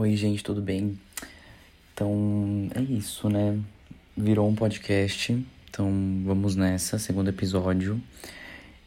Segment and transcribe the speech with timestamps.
[0.00, 0.98] Oi, gente, tudo bem?
[1.92, 3.58] Então, é isso, né?
[4.16, 5.92] Virou um podcast, então
[6.24, 8.00] vamos nessa, segundo episódio.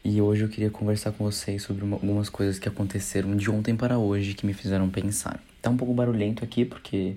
[0.04, 3.76] E hoje eu queria conversar com vocês sobre uma, algumas coisas que aconteceram de ontem
[3.76, 5.40] para hoje que me fizeram pensar.
[5.62, 7.14] Tá um pouco barulhento aqui porque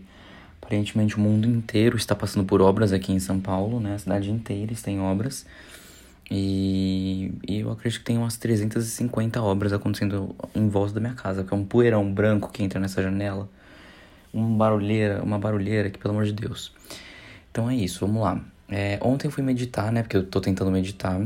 [0.61, 3.95] aparentemente o mundo inteiro está passando por obras aqui em São Paulo, né?
[3.95, 5.43] A cidade inteira está em obras.
[6.29, 11.43] E, e, eu acredito que tem umas 350 obras acontecendo em volta da minha casa,
[11.43, 13.50] que é um poeirão branco que entra nessa janela
[14.38, 16.71] uma barulheira, uma barulheira que, pelo amor de Deus.
[17.52, 18.39] Então é isso, vamos lá.
[18.70, 20.03] É, ontem eu fui meditar, né?
[20.03, 21.20] Porque eu tô tentando meditar.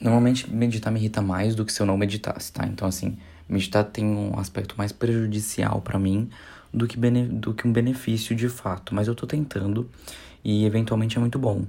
[0.00, 2.66] Normalmente meditar me irrita mais do que se eu não meditasse, tá?
[2.66, 3.18] Então, assim,
[3.48, 6.30] meditar tem um aspecto mais prejudicial para mim
[6.72, 8.94] do que, do que um benefício de fato.
[8.94, 9.88] Mas eu tô tentando
[10.42, 11.64] e eventualmente é muito bom.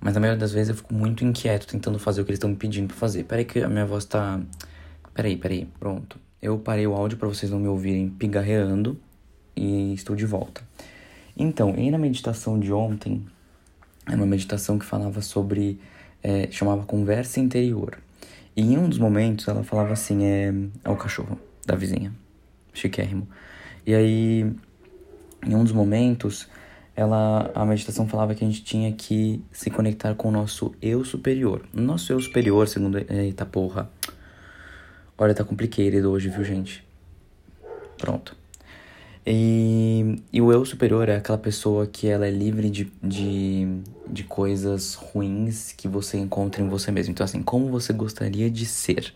[0.00, 2.50] Mas na maioria das vezes eu fico muito inquieto tentando fazer o que eles estão
[2.50, 3.24] me pedindo pra fazer.
[3.24, 4.40] Peraí que a minha voz tá.
[5.12, 6.18] Peraí, peraí, pronto.
[6.40, 8.96] Eu parei o áudio para vocês não me ouvirem pigarreando
[9.58, 10.62] e estou de volta.
[11.36, 13.24] Então, e na meditação de ontem,
[14.06, 15.80] é uma meditação que falava sobre,
[16.22, 17.98] é, chamava conversa interior.
[18.56, 20.52] E em um dos momentos ela falava assim, é,
[20.84, 22.12] é o cachorro da vizinha,
[22.72, 23.28] chiquérrimo.
[23.86, 24.52] E aí,
[25.46, 26.48] em um dos momentos,
[26.96, 31.04] ela, a meditação falava que a gente tinha que se conectar com o nosso eu
[31.04, 31.64] superior.
[31.72, 32.98] Nosso eu superior, segundo.
[32.98, 33.88] Eita porra.
[35.16, 36.84] Olha, tá complicado hoje, viu, gente?
[37.96, 38.36] Pronto.
[39.30, 43.68] E, e o eu superior é aquela pessoa que ela é livre de, de,
[44.06, 47.10] de coisas ruins que você encontra em você mesmo.
[47.10, 49.12] Então, assim, como você gostaria de ser?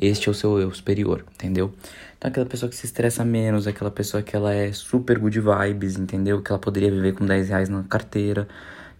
[0.00, 1.74] Este é o seu eu superior, entendeu?
[2.16, 5.98] Então, aquela pessoa que se estressa menos, aquela pessoa que ela é super good vibes,
[5.98, 6.40] entendeu?
[6.40, 8.46] Que ela poderia viver com 10 reais na carteira,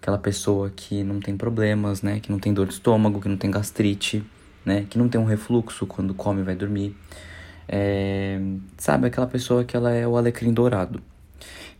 [0.00, 2.18] aquela pessoa que não tem problemas, né?
[2.18, 4.24] Que não tem dor de estômago, que não tem gastrite,
[4.64, 4.86] né?
[4.90, 6.96] Que não tem um refluxo quando come e vai dormir.
[7.68, 8.40] É,
[8.76, 11.02] sabe, aquela pessoa que ela é o alecrim dourado.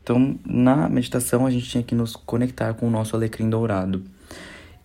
[0.02, 4.02] Então, na meditação, a gente tinha que nos conectar com o nosso alecrim dourado.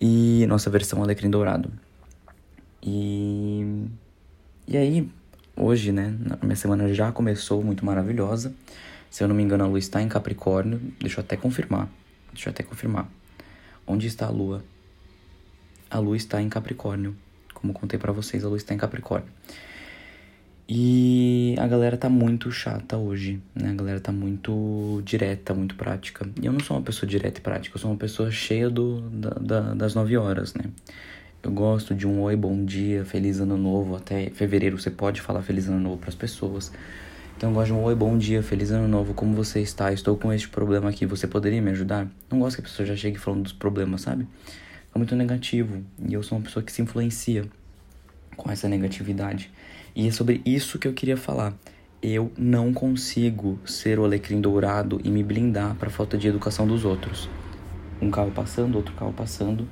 [0.00, 1.72] E nossa versão alecrim dourado.
[2.80, 3.86] E,
[4.66, 5.10] e aí,
[5.56, 8.54] hoje, né, minha semana já começou muito maravilhosa.
[9.10, 10.80] Se eu não me engano, a lua está em Capricórnio.
[11.00, 11.88] Deixa eu até confirmar.
[12.32, 13.08] Deixa eu até confirmar.
[13.86, 14.62] Onde está a lua?
[15.90, 17.16] A lua está em Capricórnio.
[17.54, 19.28] Como contei para vocês, a lua está em Capricórnio.
[20.70, 23.70] E a galera tá muito chata hoje, né?
[23.70, 26.28] A galera tá muito direta, muito prática.
[26.42, 29.00] E eu não sou uma pessoa direta e prática, eu sou uma pessoa cheia do,
[29.00, 30.64] da, da, das 9 horas, né?
[31.42, 33.96] Eu gosto de um oi, bom dia, feliz ano novo.
[33.96, 36.70] Até fevereiro você pode falar feliz ano novo para as pessoas.
[37.34, 39.90] Então eu gosto de um oi, bom dia, feliz ano novo, como você está?
[39.90, 42.06] Estou com este problema aqui, você poderia me ajudar?
[42.30, 44.26] Não gosto que a pessoa já chegue falando dos problemas, sabe?
[44.94, 45.82] É muito negativo.
[46.06, 47.46] E eu sou uma pessoa que se influencia
[48.38, 49.52] com essa negatividade.
[49.94, 51.52] E é sobre isso que eu queria falar.
[52.00, 56.84] Eu não consigo ser o alecrim dourado e me blindar para falta de educação dos
[56.84, 57.28] outros.
[58.00, 59.68] Um carro passando, outro carro passando.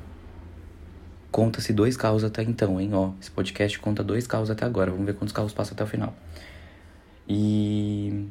[1.31, 2.91] Conta-se dois carros até então, hein?
[2.93, 4.91] Ó, esse podcast conta dois carros até agora.
[4.91, 6.15] Vamos ver quantos carros passam até o final.
[7.29, 8.27] E.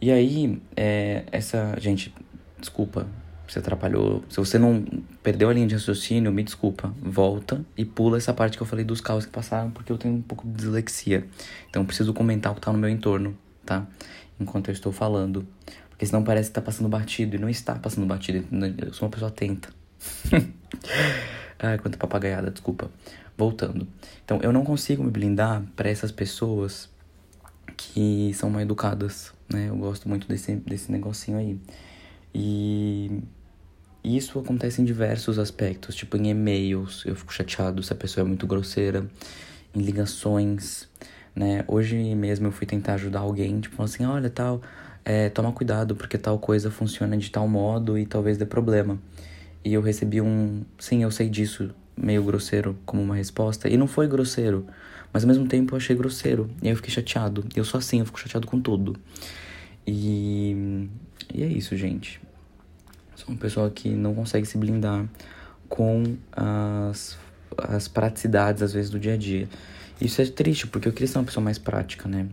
[0.00, 1.74] E aí, é, essa.
[1.78, 2.14] Gente,
[2.58, 3.06] desculpa,
[3.52, 4.22] você atrapalhou.
[4.28, 4.84] Se você não
[5.22, 6.94] perdeu a linha de raciocínio, me desculpa.
[7.02, 10.14] Volta e pula essa parte que eu falei dos carros que passaram, porque eu tenho
[10.14, 11.26] um pouco de dislexia.
[11.68, 13.86] Então eu preciso comentar o que tá no meu entorno, tá?
[14.38, 15.46] Enquanto eu estou falando.
[15.88, 18.46] Porque senão parece que tá passando batido e não está passando batido.
[18.78, 19.68] Eu sou uma pessoa atenta.
[21.58, 22.88] Ai, quanta papagaiada, desculpa.
[23.36, 23.86] Voltando.
[24.24, 26.88] Então eu não consigo me blindar para essas pessoas
[27.76, 29.68] que são mal educadas, né?
[29.68, 31.58] Eu gosto muito desse, desse negocinho aí.
[32.32, 33.22] E
[34.02, 38.26] isso acontece em diversos aspectos, tipo em e-mails, eu fico chateado se a pessoa é
[38.26, 39.06] muito grosseira,
[39.74, 40.88] em ligações,
[41.34, 41.64] né?
[41.68, 44.62] Hoje mesmo eu fui tentar ajudar alguém, tipo assim, olha, tal,
[45.04, 48.98] é, toma cuidado porque tal coisa funciona de tal modo e talvez dê problema.
[49.64, 53.86] E eu recebi um, sim, eu sei disso, meio grosseiro como uma resposta, e não
[53.86, 54.66] foi grosseiro,
[55.12, 57.44] mas ao mesmo tempo eu achei grosseiro, e aí eu fiquei chateado.
[57.54, 58.96] Eu sou assim, eu fico chateado com tudo.
[59.86, 60.88] E,
[61.34, 62.20] e é isso, gente.
[63.20, 65.06] Sou uma pessoa que não consegue se blindar
[65.68, 67.18] com as,
[67.58, 69.46] as praticidades, às vezes, do dia a dia.
[70.00, 72.28] Isso é triste, porque eu queria ser uma pessoa mais prática, né?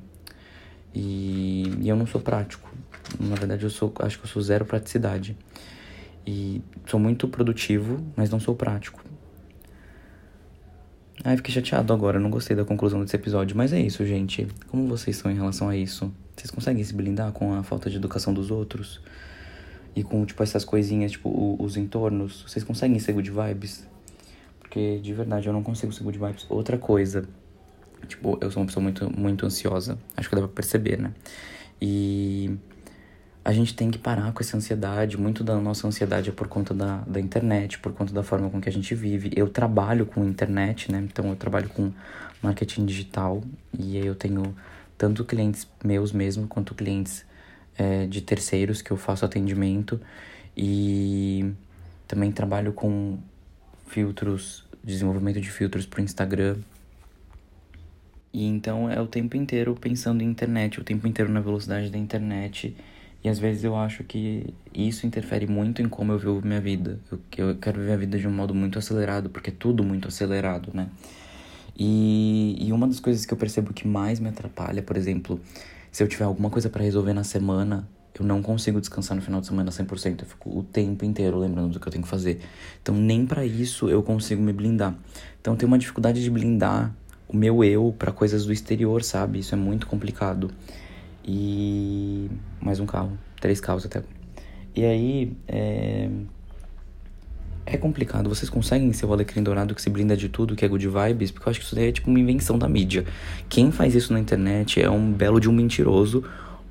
[0.95, 2.71] E, e eu não sou prático.
[3.19, 5.35] Na verdade, eu sou, acho que eu sou zero praticidade.
[6.25, 9.03] E sou muito produtivo, mas não sou prático.
[11.21, 13.57] Ai, fiquei chateado agora, não gostei da conclusão desse episódio.
[13.57, 14.47] Mas é isso, gente.
[14.69, 16.13] Como vocês são em relação a isso?
[16.33, 19.01] Vocês conseguem se blindar com a falta de educação dos outros?
[19.97, 23.83] E com, tipo, essas coisinhas, tipo, o, os entornos, vocês conseguem ser good vibes?
[24.59, 26.45] Porque, de verdade, eu não consigo ser good vibes.
[26.49, 27.27] Outra coisa,
[28.07, 29.97] tipo, eu sou uma pessoa muito, muito ansiosa.
[30.15, 31.13] Acho que dá pra perceber, né?
[31.81, 32.55] E
[33.43, 35.17] a gente tem que parar com essa ansiedade.
[35.17, 38.61] Muito da nossa ansiedade é por conta da, da internet, por conta da forma com
[38.61, 39.31] que a gente vive.
[39.35, 41.07] Eu trabalho com internet, né?
[41.11, 41.91] Então eu trabalho com
[42.39, 43.41] marketing digital
[43.73, 44.55] e eu tenho
[44.95, 47.25] tanto clientes meus mesmo quanto clientes
[47.77, 49.99] é, de terceiros que eu faço atendimento
[50.55, 51.51] e
[52.07, 53.17] também trabalho com
[53.87, 56.57] filtros, desenvolvimento de filtros para o Instagram.
[58.33, 61.97] E então é o tempo inteiro pensando em internet, o tempo inteiro na velocidade da
[61.97, 62.75] internet
[63.23, 66.99] e às vezes eu acho que isso interfere muito em como eu vivo minha vida.
[67.11, 70.07] Eu, eu quero viver a vida de um modo muito acelerado, porque é tudo muito
[70.07, 70.87] acelerado, né?
[71.77, 75.39] E, e uma das coisas que eu percebo que mais me atrapalha, por exemplo,
[75.97, 79.41] se eu tiver alguma coisa para resolver na semana, eu não consigo descansar no final
[79.41, 80.21] de semana 100%.
[80.21, 82.39] Eu fico o tempo inteiro lembrando do que eu tenho que fazer.
[82.79, 84.93] Então, nem para isso eu consigo me blindar.
[85.41, 86.95] Então, eu tenho uma dificuldade de blindar
[87.27, 89.39] o meu eu para coisas do exterior, sabe?
[89.39, 90.51] Isso é muito complicado.
[91.25, 92.29] E
[92.61, 94.13] mais um carro, três carros até agora.
[94.75, 96.11] E aí, é...
[97.69, 98.29] É complicado.
[98.29, 101.31] Vocês conseguem ser o alecrim dourado que se blinda de tudo, que é good vibes?
[101.31, 103.05] Porque eu acho que isso daí é tipo uma invenção da mídia.
[103.49, 106.23] Quem faz isso na internet é um belo de um mentiroso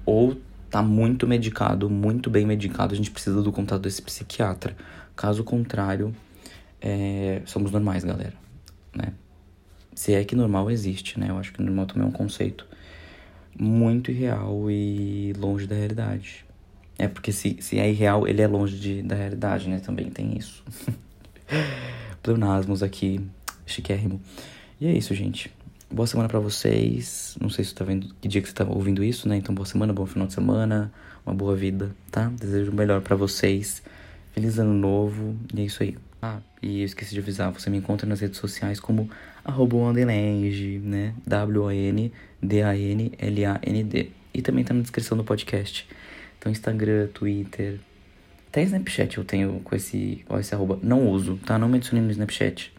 [0.06, 0.38] ou
[0.70, 2.94] tá muito medicado, muito bem medicado.
[2.94, 4.74] A gente precisa do contato desse psiquiatra.
[5.14, 6.14] Caso contrário,
[6.80, 7.42] é...
[7.44, 8.34] somos normais, galera.
[8.94, 9.12] Né?
[9.94, 11.26] Se é que normal existe, né?
[11.28, 12.66] Eu acho que normal também é um conceito
[13.58, 16.46] muito irreal e longe da realidade.
[16.98, 19.80] É porque se, se é irreal, ele é longe de, da realidade, né?
[19.80, 20.64] Também tem isso.
[22.22, 23.20] Pleonasmos aqui,
[23.66, 24.20] chiquérrimo.
[24.80, 25.50] E é isso, gente.
[25.90, 27.36] Boa semana para vocês.
[27.40, 29.36] Não sei se você tá vendo que dia que você tá ouvindo isso, né?
[29.36, 30.92] Então, boa semana, bom final de semana,
[31.24, 32.32] uma boa vida, tá?
[32.40, 33.82] Desejo o melhor para vocês.
[34.32, 35.36] Feliz ano novo.
[35.54, 35.96] E é isso aí.
[36.20, 39.08] Ah, e eu esqueci de avisar, você me encontra nas redes sociais como
[39.44, 41.14] arroba né?
[41.26, 42.10] W-O-N-D-A-N-L-A-N-D.
[44.34, 45.86] E também tá na descrição do podcast.
[46.38, 47.80] Então, Instagram, Twitter,
[48.48, 50.78] até Snapchat eu tenho com esse, com esse arroba.
[50.82, 51.58] Não uso, tá?
[51.58, 52.72] Não me adicione no Snapchat.